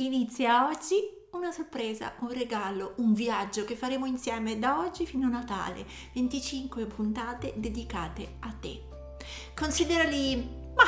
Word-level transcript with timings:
Inizia 0.00 0.68
oggi 0.68 0.94
una 1.32 1.50
sorpresa, 1.50 2.12
un 2.20 2.32
regalo, 2.32 2.94
un 2.98 3.14
viaggio 3.14 3.64
che 3.64 3.74
faremo 3.74 4.06
insieme 4.06 4.56
da 4.56 4.78
oggi 4.78 5.04
fino 5.04 5.26
a 5.26 5.30
Natale. 5.30 5.84
25 6.14 6.86
puntate 6.86 7.54
dedicate 7.56 8.36
a 8.38 8.52
te. 8.52 8.80
Considerali, 9.56 10.36
ma 10.76 10.84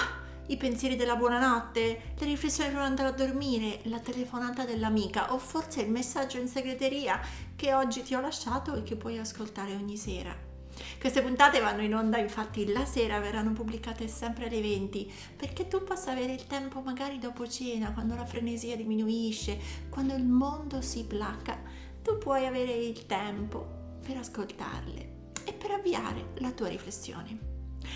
i 0.47 0.57
pensieri 0.57 0.95
della 0.95 1.17
buonanotte, 1.17 2.15
le 2.17 2.25
riflessioni 2.25 2.71
di 2.71 2.77
andare 2.77 3.09
a 3.09 3.13
dormire, 3.13 3.81
la 3.85 3.99
telefonata 3.99 4.65
dell'amica 4.65 5.33
o 5.33 5.39
forse 5.39 5.83
il 5.83 5.91
messaggio 5.91 6.39
in 6.39 6.47
segreteria 6.47 7.21
che 7.57 7.75
oggi 7.75 8.03
ti 8.03 8.15
ho 8.15 8.21
lasciato 8.21 8.77
e 8.77 8.85
che 8.85 8.95
puoi 8.95 9.19
ascoltare 9.19 9.75
ogni 9.75 9.97
sera. 9.97 10.50
Queste 10.99 11.23
puntate 11.23 11.61
vanno 11.61 11.83
in 11.83 11.95
onda 11.95 12.19
infatti 12.19 12.67
la 12.67 12.85
sera, 12.85 13.21
verranno 13.21 13.53
pubblicate 13.53 14.09
sempre 14.09 14.47
alle 14.47 14.61
20 14.61 15.13
perché 15.37 15.69
tu 15.69 15.83
possa 15.85 16.13
avere 16.13 16.33
il 16.33 16.47
tempo 16.47 16.81
magari 16.81 17.19
dopo 17.19 17.49
cena, 17.49 17.93
quando 17.93 18.15
la 18.15 18.27
frenesia 18.27 18.77
diminuisce, 18.77 19.59
quando 19.89 20.15
il 20.15 20.27
mondo 20.27 20.81
si 20.81 21.05
placa, 21.05 21.59
tu 22.03 22.19
puoi 22.19 22.47
avere 22.47 22.73
il 22.73 23.07
tempo 23.07 23.99
per 24.05 24.17
ascoltarle 24.17 25.19
e 25.45 25.53
per 25.53 25.71
avviare 25.71 26.33
la 26.37 26.51
tua 26.53 26.69
riflessione. 26.69 27.49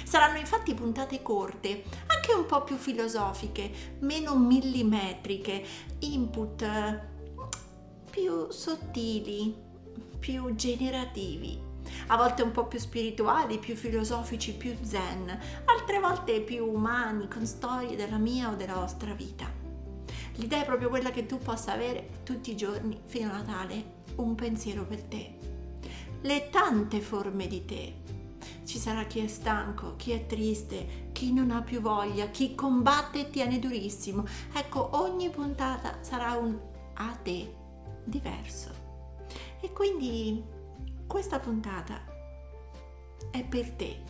Saranno 0.04 0.38
infatti 0.38 0.74
puntate 0.74 1.22
corte, 1.22 1.84
anche 2.06 2.32
un 2.32 2.46
po' 2.46 2.62
più 2.64 2.76
filosofiche, 2.76 3.96
meno 4.00 4.36
millimetriche, 4.36 5.64
input 6.00 6.62
eh, 6.62 7.00
più 8.10 8.50
sottili, 8.50 9.54
più 10.18 10.54
generativi 10.54 11.63
a 12.08 12.16
volte 12.16 12.42
un 12.42 12.50
po' 12.50 12.66
più 12.66 12.78
spirituali, 12.78 13.58
più 13.58 13.74
filosofici, 13.74 14.54
più 14.54 14.76
zen, 14.82 15.38
altre 15.64 16.00
volte 16.00 16.40
più 16.40 16.66
umani, 16.66 17.28
con 17.28 17.46
storie 17.46 17.96
della 17.96 18.18
mia 18.18 18.50
o 18.50 18.54
della 18.54 18.74
vostra 18.74 19.12
vita. 19.12 19.50
L'idea 20.36 20.62
è 20.62 20.64
proprio 20.64 20.88
quella 20.88 21.10
che 21.10 21.26
tu 21.26 21.38
possa 21.38 21.72
avere 21.72 22.20
tutti 22.24 22.50
i 22.50 22.56
giorni 22.56 23.00
fino 23.06 23.30
a 23.30 23.36
Natale 23.36 24.02
un 24.16 24.34
pensiero 24.34 24.84
per 24.84 25.02
te. 25.02 25.38
Le 26.22 26.48
tante 26.50 27.00
forme 27.00 27.46
di 27.46 27.64
te. 27.64 28.02
Ci 28.64 28.78
sarà 28.78 29.04
chi 29.04 29.20
è 29.20 29.26
stanco, 29.26 29.94
chi 29.96 30.12
è 30.12 30.26
triste, 30.26 31.10
chi 31.12 31.32
non 31.32 31.50
ha 31.50 31.60
più 31.60 31.80
voglia, 31.80 32.28
chi 32.28 32.54
combatte 32.54 33.20
e 33.20 33.30
tiene 33.30 33.58
durissimo. 33.58 34.24
Ecco, 34.54 34.96
ogni 34.96 35.28
puntata 35.30 35.98
sarà 36.00 36.32
un 36.32 36.58
a 36.94 37.18
te 37.22 37.54
diverso. 38.04 38.70
E 39.60 39.72
quindi 39.72 40.42
questa 41.14 41.38
puntata 41.38 42.00
è 43.30 43.44
per 43.44 43.70
te 43.70 44.02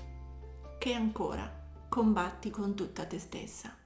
che 0.79 0.95
ancora 0.95 1.47
combatti 1.87 2.49
con 2.49 2.75
tutta 2.75 3.05
te 3.05 3.19
stessa. 3.19 3.77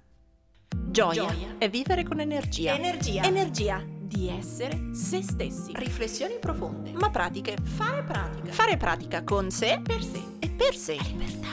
Gioia, 0.69 1.27
Gioia. 1.27 1.55
è 1.59 1.69
vivere 1.69 2.05
con 2.05 2.21
energia. 2.21 2.77
Energia. 2.77 3.25
Energia 3.25 3.83
di 3.85 4.29
essere 4.29 4.95
se 4.95 5.21
stessi. 5.23 5.73
Riflessioni 5.75 6.39
profonde. 6.39 6.93
Ma 6.93 7.11
pratiche. 7.11 7.57
Fare 7.61 8.05
pratica. 8.05 8.53
Fare 8.53 8.77
pratica 8.77 9.25
con 9.25 9.51
sé. 9.51 9.81
Per 9.83 10.01
sé. 10.01 10.23
E 10.39 10.51
per 10.51 10.77
sé. 10.77 10.97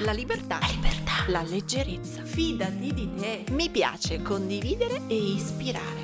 La 0.01 0.11
libertà. 0.11 0.59
La 0.59 0.67
libertà. 0.67 0.67
La 0.67 0.67
libertà. 0.67 1.31
La 1.31 1.41
leggerezza. 1.41 2.23
Fidati 2.23 2.93
di 2.93 3.15
te. 3.15 3.43
Mi 3.49 3.71
piace 3.71 4.21
condividere 4.21 5.01
e 5.07 5.15
ispirare. 5.15 6.03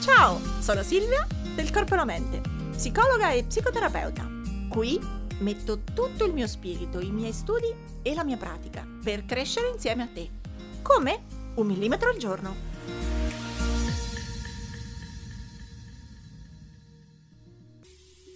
Ciao, 0.00 0.40
sono 0.58 0.82
Silvia 0.82 1.24
del 1.54 1.70
Corpo 1.70 1.94
e 1.94 1.96
la 1.96 2.04
Mente 2.04 2.53
psicologa 2.74 3.30
e 3.30 3.44
psicoterapeuta. 3.44 4.28
Qui 4.68 4.98
metto 5.38 5.84
tutto 5.94 6.24
il 6.24 6.32
mio 6.32 6.48
spirito, 6.48 6.98
i 7.00 7.10
miei 7.10 7.32
studi 7.32 7.72
e 8.02 8.14
la 8.14 8.24
mia 8.24 8.36
pratica 8.36 8.86
per 9.02 9.24
crescere 9.24 9.68
insieme 9.68 10.02
a 10.02 10.08
te. 10.08 10.28
Come? 10.82 11.22
Un 11.54 11.66
millimetro 11.68 12.10
al 12.10 12.16
giorno. 12.16 12.72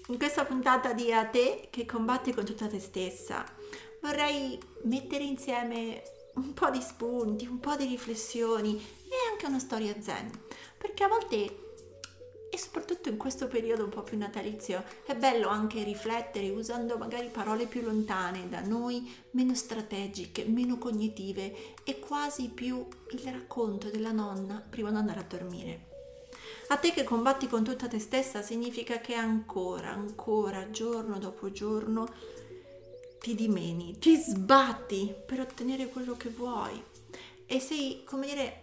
In 0.06 0.16
questa 0.16 0.44
puntata 0.44 0.92
di 0.92 1.12
A 1.12 1.26
te 1.26 1.66
che 1.70 1.84
combatti 1.84 2.32
con 2.32 2.44
tutta 2.44 2.68
te 2.68 2.78
stessa, 2.78 3.44
vorrei 4.00 4.58
mettere 4.84 5.24
insieme 5.24 6.02
un 6.34 6.54
po' 6.54 6.70
di 6.70 6.80
spunti, 6.80 7.46
un 7.46 7.58
po' 7.58 7.74
di 7.74 7.86
riflessioni 7.86 8.76
e 8.76 9.30
anche 9.30 9.46
una 9.46 9.58
storia 9.58 9.94
zen, 10.00 10.30
perché 10.78 11.02
a 11.02 11.08
volte 11.08 11.67
soprattutto 12.58 13.08
in 13.08 13.16
questo 13.16 13.46
periodo 13.46 13.84
un 13.84 13.90
po' 13.90 14.02
più 14.02 14.18
natalizio 14.18 14.84
è 15.06 15.14
bello 15.14 15.48
anche 15.48 15.82
riflettere 15.82 16.50
usando 16.50 16.98
magari 16.98 17.28
parole 17.28 17.66
più 17.66 17.82
lontane 17.82 18.48
da 18.48 18.60
noi, 18.60 19.10
meno 19.32 19.54
strategiche, 19.54 20.44
meno 20.44 20.78
cognitive 20.78 21.74
e 21.84 21.98
quasi 21.98 22.48
più 22.48 22.86
il 23.10 23.20
racconto 23.30 23.90
della 23.90 24.12
nonna 24.12 24.62
prima 24.68 24.90
di 24.90 24.96
andare 24.96 25.20
a 25.20 25.26
dormire. 25.28 25.86
A 26.68 26.76
te 26.76 26.92
che 26.92 27.04
combatti 27.04 27.46
con 27.46 27.64
tutta 27.64 27.88
te 27.88 27.98
stessa 27.98 28.42
significa 28.42 28.98
che 28.98 29.14
ancora, 29.14 29.90
ancora, 29.90 30.70
giorno 30.70 31.18
dopo 31.18 31.50
giorno, 31.50 32.06
ti 33.20 33.34
dimeni, 33.34 33.98
ti 33.98 34.16
sbatti 34.16 35.14
per 35.26 35.40
ottenere 35.40 35.88
quello 35.88 36.16
che 36.16 36.28
vuoi 36.28 36.82
e 37.46 37.60
sei, 37.60 38.02
come 38.04 38.26
dire, 38.26 38.62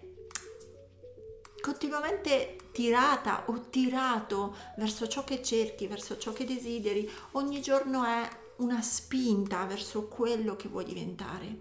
continuamente 1.66 2.58
tirata 2.72 3.46
o 3.48 3.70
tirato 3.72 4.56
verso 4.78 5.08
ciò 5.08 5.24
che 5.24 5.42
cerchi, 5.42 5.88
verso 5.88 6.16
ciò 6.16 6.32
che 6.32 6.46
desideri, 6.46 7.10
ogni 7.32 7.60
giorno 7.60 8.04
è 8.04 8.30
una 8.58 8.84
spinta 8.84 9.66
verso 9.66 10.06
quello 10.08 10.56
che 10.56 10.68
vuoi 10.68 10.86
diventare, 10.86 11.58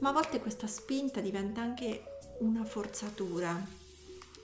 ma 0.00 0.08
a 0.08 0.12
volte 0.12 0.40
questa 0.40 0.66
spinta 0.66 1.20
diventa 1.20 1.60
anche 1.60 2.18
una 2.40 2.64
forzatura, 2.64 3.64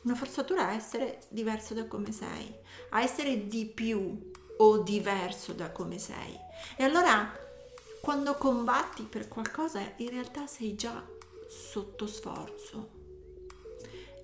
una 0.02 0.14
forzatura 0.14 0.68
a 0.68 0.74
essere 0.74 1.22
diverso 1.28 1.74
da 1.74 1.86
come 1.86 2.12
sei, 2.12 2.54
a 2.90 3.02
essere 3.02 3.48
di 3.48 3.66
più 3.66 4.30
o 4.58 4.78
diverso 4.78 5.52
da 5.54 5.72
come 5.72 5.98
sei. 5.98 6.38
E 6.76 6.84
allora 6.84 7.36
quando 8.00 8.34
combatti 8.34 9.02
per 9.02 9.26
qualcosa 9.26 9.80
in 9.96 10.10
realtà 10.10 10.46
sei 10.46 10.76
già 10.76 11.04
sotto 11.48 12.06
sforzo 12.06 12.99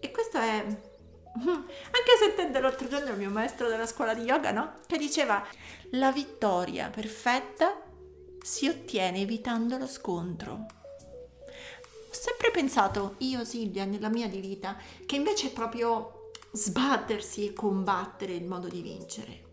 e 0.06 0.10
questo 0.10 0.38
è... 0.38 0.64
Anche 1.36 2.16
sentendo 2.18 2.60
l'altro 2.60 2.88
giorno 2.88 3.10
il 3.10 3.18
mio 3.18 3.30
maestro 3.30 3.68
della 3.68 3.86
scuola 3.86 4.14
di 4.14 4.22
yoga, 4.22 4.52
no? 4.52 4.74
Che 4.86 4.96
diceva, 4.96 5.44
la 5.90 6.10
vittoria 6.10 6.88
perfetta 6.88 7.82
si 8.40 8.68
ottiene 8.68 9.20
evitando 9.20 9.76
lo 9.76 9.86
scontro. 9.86 10.52
Ho 10.52 12.12
sempre 12.14 12.50
pensato, 12.50 13.16
io 13.18 13.44
Silvia, 13.44 13.84
nella 13.84 14.08
mia 14.08 14.28
di 14.28 14.40
vita, 14.40 14.76
che 15.04 15.16
invece 15.16 15.48
è 15.48 15.52
proprio 15.52 16.30
sbattersi 16.52 17.46
e 17.46 17.52
combattere 17.52 18.32
il 18.32 18.44
modo 18.44 18.68
di 18.68 18.80
vincere. 18.80 19.44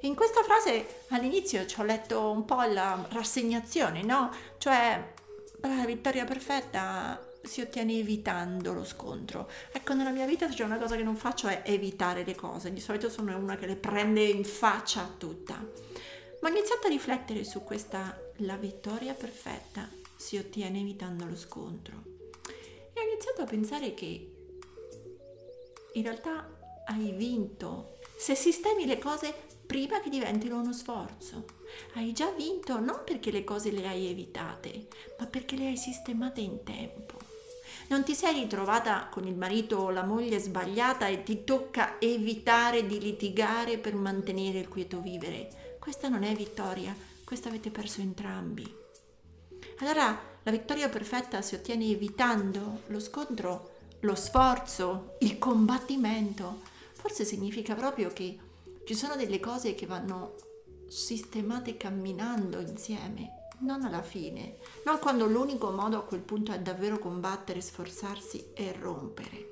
In 0.00 0.14
questa 0.14 0.42
frase 0.42 1.02
all'inizio 1.08 1.66
ci 1.66 1.80
ho 1.80 1.84
letto 1.84 2.30
un 2.30 2.44
po' 2.44 2.62
la 2.62 3.06
rassegnazione, 3.10 4.02
no? 4.02 4.30
Cioè, 4.56 5.12
la 5.60 5.84
vittoria 5.84 6.24
perfetta 6.24 7.25
si 7.46 7.60
ottiene 7.60 7.98
evitando 7.98 8.72
lo 8.72 8.84
scontro. 8.84 9.48
Ecco, 9.72 9.94
nella 9.94 10.10
mia 10.10 10.26
vita 10.26 10.48
c'è 10.48 10.64
una 10.64 10.78
cosa 10.78 10.96
che 10.96 11.02
non 11.02 11.16
faccio 11.16 11.48
è 11.48 11.62
evitare 11.64 12.24
le 12.24 12.34
cose, 12.34 12.72
di 12.72 12.80
solito 12.80 13.08
sono 13.08 13.36
una 13.36 13.56
che 13.56 13.66
le 13.66 13.76
prende 13.76 14.22
in 14.22 14.44
faccia 14.44 15.08
tutta. 15.16 15.54
Ma 16.40 16.48
ho 16.48 16.52
iniziato 16.52 16.86
a 16.86 16.90
riflettere 16.90 17.44
su 17.44 17.62
questa 17.62 18.18
la 18.40 18.56
vittoria 18.56 19.14
perfetta 19.14 19.88
si 20.16 20.36
ottiene 20.36 20.80
evitando 20.80 21.24
lo 21.24 21.36
scontro. 21.36 22.02
E 22.92 23.00
ho 23.00 23.10
iniziato 23.10 23.42
a 23.42 23.46
pensare 23.46 23.94
che 23.94 24.32
in 25.92 26.02
realtà 26.02 26.48
hai 26.86 27.12
vinto 27.12 27.98
se 28.16 28.34
sistemi 28.34 28.86
le 28.86 28.98
cose 28.98 29.34
prima 29.66 30.00
che 30.00 30.08
diventino 30.08 30.60
uno 30.60 30.72
sforzo. 30.72 31.44
Hai 31.94 32.12
già 32.12 32.30
vinto 32.30 32.78
non 32.78 33.02
perché 33.04 33.30
le 33.30 33.44
cose 33.44 33.70
le 33.70 33.86
hai 33.86 34.06
evitate, 34.06 34.86
ma 35.18 35.26
perché 35.26 35.56
le 35.56 35.66
hai 35.66 35.76
sistemate 35.76 36.40
in 36.40 36.62
tempo. 36.62 37.18
Non 37.88 38.04
ti 38.04 38.14
sei 38.14 38.40
ritrovata 38.40 39.08
con 39.10 39.26
il 39.26 39.36
marito 39.36 39.76
o 39.76 39.90
la 39.90 40.02
moglie 40.02 40.38
sbagliata 40.38 41.06
e 41.06 41.22
ti 41.22 41.44
tocca 41.44 42.00
evitare 42.00 42.86
di 42.86 42.98
litigare 42.98 43.78
per 43.78 43.94
mantenere 43.94 44.58
il 44.58 44.68
quieto 44.68 45.00
vivere. 45.00 45.76
Questa 45.78 46.08
non 46.08 46.24
è 46.24 46.34
vittoria, 46.34 46.94
questa 47.24 47.48
avete 47.48 47.70
perso 47.70 48.00
entrambi. 48.00 48.74
Allora 49.78 50.18
la 50.42 50.50
vittoria 50.50 50.88
perfetta 50.88 51.42
si 51.42 51.54
ottiene 51.54 51.86
evitando 51.86 52.82
lo 52.86 52.98
scontro, 52.98 53.74
lo 54.00 54.14
sforzo, 54.14 55.16
il 55.20 55.38
combattimento. 55.38 56.62
Forse 56.92 57.24
significa 57.24 57.74
proprio 57.74 58.12
che 58.12 58.38
ci 58.84 58.94
sono 58.94 59.16
delle 59.16 59.40
cose 59.40 59.74
che 59.74 59.86
vanno 59.86 60.34
sistemate 60.88 61.76
camminando 61.76 62.60
insieme 62.60 63.35
non 63.58 63.84
alla 63.84 64.02
fine, 64.02 64.56
non 64.84 64.98
quando 64.98 65.26
l'unico 65.26 65.70
modo 65.70 65.98
a 65.98 66.04
quel 66.04 66.20
punto 66.20 66.52
è 66.52 66.60
davvero 66.60 66.98
combattere, 66.98 67.60
sforzarsi 67.60 68.52
e 68.52 68.72
rompere. 68.78 69.50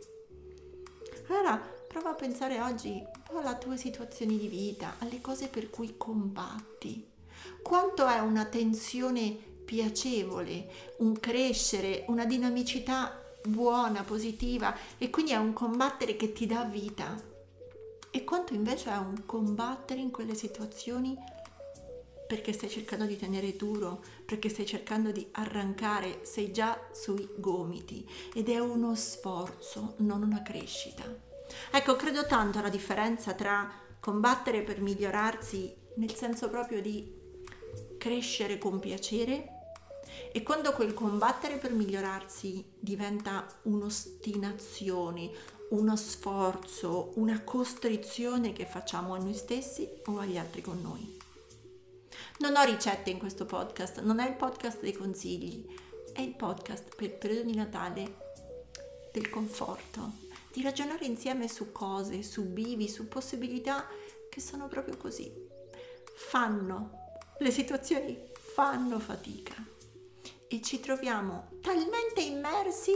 Allora 1.29 1.56
prova 1.89 2.11
a 2.11 2.15
pensare 2.15 2.61
oggi 2.61 2.91
un 2.91 3.23
po' 3.23 3.39
alla 3.39 3.56
tua 3.56 3.77
situazione 3.77 4.37
di 4.37 4.49
vita, 4.49 4.97
alle 4.99 5.21
cose 5.21 5.49
per 5.49 5.71
cui 5.71 5.95
combatti. 5.97 7.06
Quanto 7.62 8.06
è 8.06 8.19
una 8.21 8.45
tensione 8.45 9.31
piacevole, 9.65 10.71
un 10.99 11.19
crescere, 11.19 12.05
una 12.09 12.27
dinamicità 12.27 13.19
buona, 13.47 14.03
positiva 14.03 14.75
e 14.99 15.11
quindi 15.11 15.33
è 15.33 15.37
un 15.37 15.53
combattere 15.53 16.17
che 16.17 16.33
ti 16.33 16.47
dà 16.47 16.65
vita. 16.65 17.33
E 18.11 18.25
quanto 18.25 18.55
invece 18.55 18.91
è 18.91 18.97
un 18.97 19.25
combattere 19.27 20.00
in 20.00 20.11
quelle 20.11 20.35
situazioni 20.35 21.17
perché 22.35 22.53
stai 22.53 22.69
cercando 22.69 23.05
di 23.05 23.17
tenere 23.17 23.55
duro, 23.55 24.03
perché 24.25 24.49
stai 24.49 24.67
cercando 24.67 25.13
di 25.13 25.25
arrancare, 25.31 26.19
sei 26.23 26.51
già 26.51 26.77
sui 26.91 27.29
gomiti 27.37 28.05
ed 28.35 28.49
è 28.49 28.59
uno 28.59 28.97
sforzo, 28.97 29.95
non 29.99 30.25
una 30.25 30.43
crescita. 30.43 31.05
Ecco, 31.71 31.95
credo 31.95 32.27
tanto 32.27 32.59
alla 32.59 32.71
differenza 32.71 33.35
tra 33.35 33.71
combattere 34.01 34.63
per 34.63 34.81
migliorarsi 34.81 35.83
nel 35.95 36.13
senso 36.13 36.49
proprio 36.49 36.81
di 36.81 37.09
crescere 37.99 38.59
con 38.59 38.81
piacere 38.81 39.51
e 40.33 40.43
quando 40.43 40.73
quel 40.73 40.93
combattere 40.93 41.59
per 41.59 41.71
migliorarsi 41.71 42.65
diventa 42.81 43.47
un'ostinazione, 43.63 45.31
uno 45.71 45.95
sforzo, 45.95 47.13
una 47.15 47.43
costrizione 47.45 48.53
che 48.53 48.67
facciamo 48.67 49.15
a 49.15 49.19
noi 49.19 49.35
stessi 49.35 49.89
o 50.07 50.19
agli 50.19 50.37
altri 50.37 50.63
con 50.63 50.81
noi. 50.83 51.13
Non 52.37 52.57
ho 52.57 52.65
ricette 52.65 53.11
in 53.11 53.19
questo 53.19 53.47
podcast, 53.47 54.01
non 54.01 54.19
è 54.19 54.29
il 54.29 54.35
podcast 54.35 54.81
dei 54.81 54.93
consigli, 54.93 55.65
è 56.13 56.21
il 56.21 56.35
podcast 56.35 56.93
per 56.97 57.05
il 57.05 57.13
periodo 57.13 57.49
di 57.49 57.55
Natale 57.55 58.17
del 59.13 59.31
conforto, 59.31 60.15
di 60.53 60.61
ragionare 60.61 61.05
insieme 61.05 61.47
su 61.47 61.71
cose, 61.71 62.25
su 62.25 62.45
bivi, 62.47 62.89
su 62.89 63.07
possibilità 63.07 63.87
che 64.29 64.41
sono 64.41 64.67
proprio 64.67 64.97
così. 64.97 65.33
Fanno, 66.17 67.13
le 67.39 67.53
situazioni 67.53 68.19
fanno 68.33 68.99
fatica 68.99 69.55
e 70.49 70.61
ci 70.61 70.81
troviamo 70.81 71.51
talmente 71.61 72.21
immersi 72.21 72.93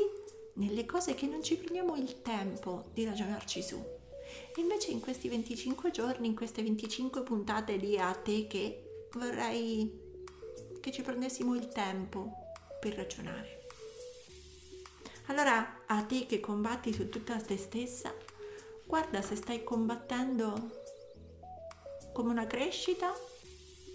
nelle 0.54 0.84
cose 0.84 1.14
che 1.14 1.26
non 1.26 1.44
ci 1.44 1.56
prendiamo 1.56 1.94
il 1.94 2.22
tempo 2.22 2.90
di 2.92 3.04
ragionarci 3.04 3.62
su. 3.62 3.80
Invece 4.56 4.90
in 4.90 4.98
questi 4.98 5.28
25 5.28 5.92
giorni, 5.92 6.26
in 6.26 6.34
queste 6.34 6.60
25 6.60 7.22
puntate 7.22 7.76
di 7.76 7.96
A 7.96 8.12
te 8.12 8.48
che 8.48 8.87
vorrei 9.14 10.06
che 10.80 10.90
ci 10.92 11.02
prendessimo 11.02 11.54
il 11.54 11.68
tempo 11.68 12.32
per 12.80 12.94
ragionare. 12.94 13.66
Allora, 15.26 15.82
a 15.86 16.02
te 16.04 16.26
che 16.26 16.40
combatti 16.40 16.92
su 16.92 17.08
tutta 17.08 17.36
te 17.36 17.56
stessa, 17.56 18.14
guarda 18.86 19.20
se 19.20 19.36
stai 19.36 19.62
combattendo 19.62 20.82
come 22.12 22.30
una 22.30 22.46
crescita 22.46 23.12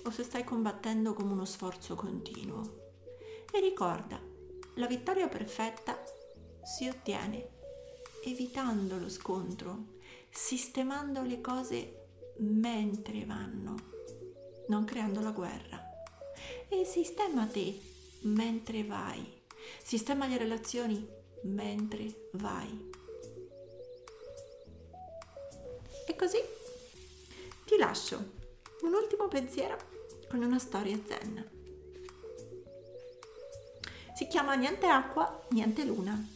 o 0.06 0.12
se 0.12 0.24
stai 0.24 0.44
combattendo 0.44 1.14
come 1.14 1.32
uno 1.32 1.46
sforzo 1.46 1.96
continuo. 1.96 2.92
E 3.52 3.60
ricorda, 3.60 4.22
la 4.76 4.88
vittoria 4.88 5.28
perfetta 5.28 6.02
si 6.64 6.88
ottiene 6.88 7.50
evitando 8.26 8.98
lo 8.98 9.10
scontro, 9.10 9.98
sistemando 10.30 11.24
le 11.24 11.42
cose 11.42 12.06
mentre 12.38 13.26
vanno, 13.26 13.76
non 14.68 14.86
creando 14.86 15.22
la 15.22 15.32
guerra. 15.32 15.82
E 16.70 16.86
sistema 16.86 17.46
te 17.46 17.80
mentre 18.22 18.84
vai, 18.84 19.42
sistema 19.82 20.28
le 20.28 20.38
relazioni 20.38 21.08
mentre 21.44 22.30
vai. 22.34 22.92
E 26.06 26.16
così 26.16 26.40
ti 27.66 27.78
lascio 27.78 28.42
un 28.82 28.94
ultimo 28.94 29.28
pensiero 29.28 29.78
con 30.30 30.42
una 30.42 30.60
storia 30.60 31.00
zen. 31.06 31.52
Si 34.16 34.28
chiama 34.28 34.56
Niente 34.56 34.88
acqua, 34.88 35.46
niente 35.50 35.84
luna. 35.86 36.28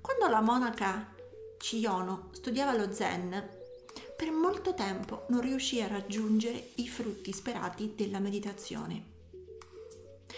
Quando 0.00 0.28
la 0.28 0.40
monaca 0.40 1.14
Chiyono 1.56 2.28
studiava 2.32 2.76
lo 2.76 2.92
zen, 2.92 3.63
per 4.24 4.32
molto 4.32 4.72
tempo 4.72 5.26
non 5.28 5.42
riuscì 5.42 5.82
a 5.82 5.86
raggiungere 5.86 6.70
i 6.76 6.88
frutti 6.88 7.30
sperati 7.30 7.92
della 7.94 8.20
meditazione. 8.20 9.12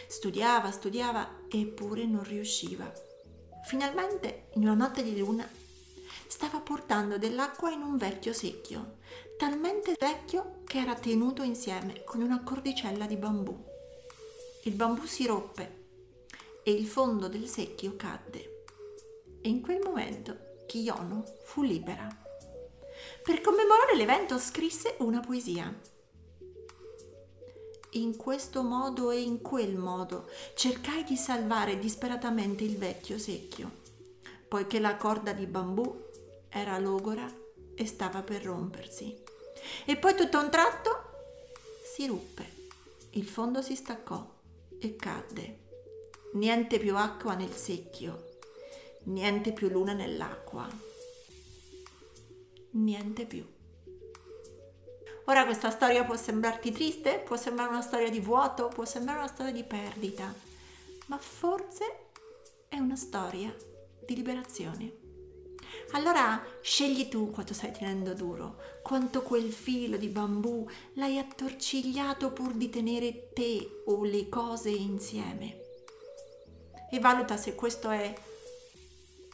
Studiava, 0.08 0.72
studiava, 0.72 1.42
eppure 1.48 2.04
non 2.04 2.24
riusciva. 2.24 2.92
Finalmente, 3.64 4.48
in 4.54 4.62
una 4.62 4.74
notte 4.74 5.04
di 5.04 5.16
luna, 5.16 5.48
stava 6.26 6.58
portando 6.58 7.16
dell'acqua 7.16 7.70
in 7.70 7.80
un 7.80 7.96
vecchio 7.96 8.32
secchio, 8.32 8.96
talmente 9.38 9.94
vecchio 9.96 10.62
che 10.64 10.80
era 10.80 10.96
tenuto 10.96 11.44
insieme 11.44 12.02
con 12.02 12.22
una 12.22 12.42
cordicella 12.42 13.06
di 13.06 13.14
bambù 13.14 13.74
il 14.62 14.72
bambù 14.72 15.04
si 15.04 15.24
roppe 15.26 15.84
e 16.64 16.72
il 16.72 16.88
fondo 16.88 17.28
del 17.28 17.46
secchio 17.46 17.94
cadde. 17.94 18.64
E 19.40 19.48
in 19.48 19.60
quel 19.60 19.78
momento 19.80 20.56
Kiyono 20.66 21.22
fu 21.44 21.62
libera. 21.62 22.25
Per 23.26 23.40
commemorare 23.40 23.96
l'evento 23.96 24.38
scrisse 24.38 24.94
una 24.98 25.18
poesia. 25.18 25.74
In 27.94 28.16
questo 28.16 28.62
modo 28.62 29.10
e 29.10 29.20
in 29.20 29.42
quel 29.42 29.74
modo 29.74 30.30
cercai 30.54 31.02
di 31.02 31.16
salvare 31.16 31.76
disperatamente 31.76 32.62
il 32.62 32.76
vecchio 32.76 33.18
secchio, 33.18 33.68
poiché 34.46 34.78
la 34.78 34.96
corda 34.96 35.32
di 35.32 35.46
bambù 35.46 36.04
era 36.48 36.78
logora 36.78 37.28
e 37.74 37.84
stava 37.84 38.22
per 38.22 38.44
rompersi. 38.44 39.20
E 39.84 39.96
poi 39.96 40.14
tutto 40.14 40.36
a 40.36 40.44
un 40.44 40.50
tratto 40.50 40.90
si 41.82 42.06
ruppe, 42.06 42.68
il 43.10 43.26
fondo 43.26 43.60
si 43.60 43.74
staccò 43.74 44.24
e 44.78 44.94
cadde. 44.94 45.58
Niente 46.34 46.78
più 46.78 46.96
acqua 46.96 47.34
nel 47.34 47.56
secchio, 47.56 48.36
niente 49.06 49.52
più 49.52 49.68
luna 49.68 49.94
nell'acqua, 49.94 50.94
niente 52.76 53.26
più. 53.26 53.44
Ora 55.28 55.44
questa 55.44 55.70
storia 55.70 56.04
può 56.04 56.16
sembrarti 56.16 56.70
triste, 56.70 57.18
può 57.18 57.36
sembrare 57.36 57.70
una 57.70 57.82
storia 57.82 58.10
di 58.10 58.20
vuoto, 58.20 58.68
può 58.68 58.84
sembrare 58.84 59.18
una 59.18 59.28
storia 59.28 59.52
di 59.52 59.64
perdita, 59.64 60.32
ma 61.06 61.18
forse 61.18 62.10
è 62.68 62.78
una 62.78 62.94
storia 62.94 63.54
di 64.04 64.14
liberazione. 64.14 65.04
Allora 65.92 66.44
scegli 66.60 67.08
tu 67.08 67.30
quanto 67.30 67.54
stai 67.54 67.72
tenendo 67.72 68.14
duro, 68.14 68.56
quanto 68.82 69.22
quel 69.22 69.52
filo 69.52 69.96
di 69.96 70.08
bambù 70.08 70.68
l'hai 70.94 71.18
attorcigliato 71.18 72.30
pur 72.32 72.52
di 72.52 72.68
tenere 72.68 73.32
te 73.32 73.82
o 73.86 74.04
le 74.04 74.28
cose 74.28 74.70
insieme. 74.70 75.64
E 76.88 77.00
valuta 77.00 77.36
se 77.36 77.56
questo 77.56 77.90
è 77.90 78.14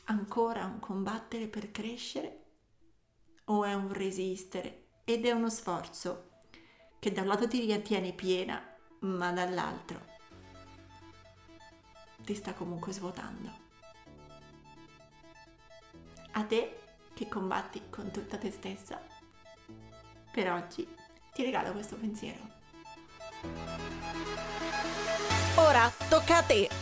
ancora 0.05 0.65
un 0.65 0.79
combattere 0.81 1.47
per 1.47 1.71
crescere 1.71 2.42
o 3.53 3.65
è 3.65 3.75
un 3.75 3.93
resistere 3.93 4.87
ed 5.05 5.27
è 5.27 5.31
uno 5.33 5.51
sforzo 5.51 6.31
che 6.99 7.13
da 7.13 7.23
un 7.23 7.29
lato 7.29 7.49
ti 7.49 7.61
riattiene 7.61 8.13
piena, 8.13 8.63
ma 9.01 9.33
dall'altro 9.33 10.11
ti 12.25 12.35
sta 12.35 12.55
comunque 12.55 12.93
svuotando 12.93 13.63
a 16.33 16.45
te 16.45 16.79
che 17.15 17.29
combatti 17.29 17.83
con 17.91 18.11
tutta 18.11 18.39
te 18.39 18.51
stessa. 18.51 19.01
Per 20.31 20.51
oggi 20.51 20.89
ti 21.33 21.43
regalo 21.43 21.73
questo 21.73 21.97
pensiero. 21.97 22.61
Ora 25.57 25.93
tocca 26.09 26.39
a 26.39 26.43
te. 26.43 26.82